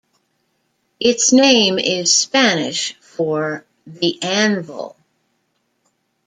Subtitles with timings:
[0.99, 4.95] Its name is Spanish for "The Anvil".